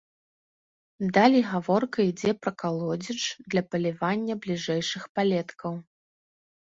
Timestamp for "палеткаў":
5.21-5.73